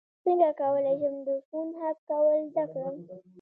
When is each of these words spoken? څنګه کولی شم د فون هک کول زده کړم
څنګه 0.23 0.49
کولی 0.61 0.93
شم 1.01 1.15
د 1.27 1.29
فون 1.47 1.67
هک 1.81 1.97
کول 2.09 2.39
زده 2.53 2.63
کړم 2.71 2.95